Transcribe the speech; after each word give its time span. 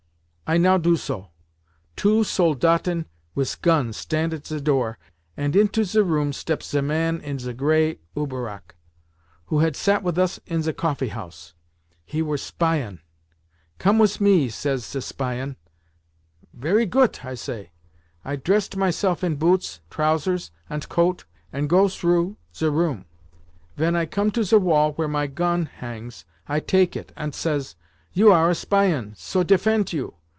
I 0.47 0.57
now 0.57 0.77
do 0.77 0.97
so. 0.97 1.29
Two 1.95 2.25
Soldaten 2.25 3.05
wis 3.33 3.55
gons 3.55 3.95
stant 3.95 4.33
at 4.33 4.45
ze 4.47 4.59
door, 4.59 4.99
ant 5.37 5.55
into 5.55 5.85
ze 5.85 6.01
room 6.01 6.33
steps 6.33 6.71
ze 6.71 6.81
man 6.81 7.21
in 7.21 7.39
ze 7.39 7.53
grey 7.53 7.99
Uberrock, 8.17 8.75
who 9.45 9.59
had 9.59 9.77
sat 9.77 10.03
with 10.03 10.17
us 10.17 10.41
in 10.45 10.61
ze 10.61 10.73
coffeehouse. 10.73 11.53
He 12.05 12.21
were 12.21 12.37
Spion! 12.37 12.99
'Come 13.77 13.97
wis 13.97 14.19
me,' 14.19 14.49
says 14.49 14.83
ze 14.85 14.99
Spion, 14.99 15.55
'Very 16.53 16.85
goot!' 16.85 17.21
say 17.35 17.71
I. 18.25 18.33
I 18.33 18.35
dresset 18.35 18.75
myself 18.75 19.23
in 19.23 19.37
boots, 19.37 19.79
trousers, 19.89 20.51
ant 20.69 20.89
coat, 20.89 21.23
ant 21.53 21.69
go 21.69 21.85
srough 21.85 22.35
ze 22.53 22.65
room. 22.65 23.05
Ven 23.77 23.95
I 23.95 24.05
come 24.05 24.31
to 24.31 24.43
ze 24.43 24.57
wall 24.57 24.91
where 24.95 25.07
my 25.07 25.27
gon 25.27 25.67
hangs 25.67 26.25
I 26.49 26.59
take 26.59 26.97
it, 26.97 27.13
ant 27.15 27.35
says, 27.35 27.77
'You 28.11 28.33
are 28.33 28.49
a 28.49 28.55
Spion, 28.55 29.13
so 29.15 29.43
defent 29.43 29.93
you! 29.93 30.15